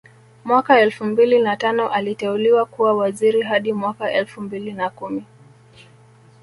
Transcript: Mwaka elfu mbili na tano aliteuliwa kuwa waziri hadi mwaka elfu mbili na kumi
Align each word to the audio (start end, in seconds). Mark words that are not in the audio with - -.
Mwaka 0.45 0.79
elfu 0.79 1.05
mbili 1.05 1.39
na 1.39 1.57
tano 1.57 1.89
aliteuliwa 1.89 2.65
kuwa 2.65 2.93
waziri 2.93 3.41
hadi 3.41 3.73
mwaka 3.73 4.11
elfu 4.11 4.41
mbili 4.41 4.73
na 4.73 4.89
kumi 4.89 5.25